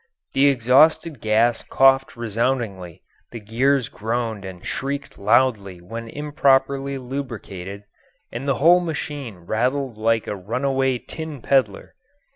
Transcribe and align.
The 0.33 0.47
exhausted 0.47 1.21
gas 1.21 1.61
coughed 1.63 2.15
resoundingly, 2.17 3.03
the 3.31 3.39
gears 3.39 3.87
groaned 3.87 4.43
and 4.45 4.65
shrieked 4.65 5.19
loudly 5.19 5.79
when 5.79 6.09
improperly 6.09 6.97
lubricated, 6.97 7.83
and 8.31 8.47
the 8.47 8.55
whole 8.55 8.79
machine 8.79 9.35
rattled 9.45 9.99
like 9.99 10.25
a 10.25 10.35
runaway 10.35 10.97
tin 10.97 11.39
peddler. 11.43 11.93